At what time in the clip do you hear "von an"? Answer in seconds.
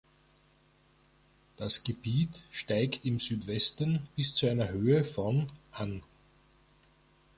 5.05-6.01